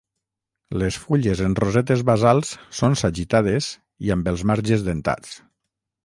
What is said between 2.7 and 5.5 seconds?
són sagitades i amb els marges dentats.